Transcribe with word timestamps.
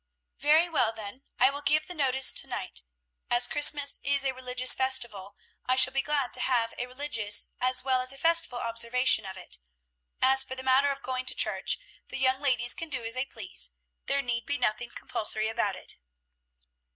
"Very 0.39 0.67
well, 0.67 0.91
then, 0.91 1.21
I 1.37 1.51
will 1.51 1.61
give 1.61 1.85
the 1.85 1.93
notice 1.93 2.33
to 2.33 2.47
night. 2.47 2.81
As 3.29 3.45
Christmas 3.47 3.99
is 4.03 4.23
a 4.25 4.31
religious 4.33 4.73
festival, 4.73 5.35
I 5.67 5.75
shall 5.75 5.93
be 5.93 6.01
glad 6.01 6.33
to 6.33 6.39
have 6.39 6.73
a 6.79 6.87
religious 6.87 7.51
as 7.59 7.83
well 7.83 8.01
as 8.01 8.11
a 8.11 8.17
festival 8.17 8.57
observation 8.57 9.27
of 9.27 9.37
it. 9.37 9.59
As 10.19 10.43
for 10.43 10.55
the 10.55 10.63
matter 10.63 10.89
of 10.89 11.03
going 11.03 11.25
to 11.27 11.35
church, 11.35 11.77
the 12.09 12.17
young 12.17 12.41
ladies 12.41 12.73
can 12.73 12.89
do 12.89 13.03
as 13.05 13.13
they 13.13 13.25
please; 13.25 13.69
there 14.07 14.23
need 14.23 14.47
be 14.47 14.57
nothing 14.57 14.89
compulsory 14.89 15.47
about 15.49 15.75
it." 15.75 15.97